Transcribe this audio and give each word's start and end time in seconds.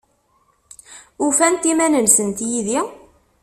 Ufant 1.25 1.63
iman-nsent 1.71 2.39
yid-i? 2.49 2.79